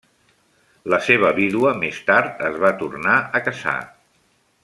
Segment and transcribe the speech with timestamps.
[0.93, 3.79] La seva vídua més tard es va tornar a casar.